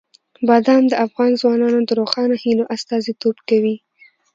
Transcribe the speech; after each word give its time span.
بادام 0.47 0.83
د 0.89 0.93
افغان 1.05 1.31
ځوانانو 1.41 1.79
د 1.85 1.91
روښانه 1.99 2.35
هیلو 2.43 2.69
استازیتوب 2.75 3.35
کوي. 3.49 3.75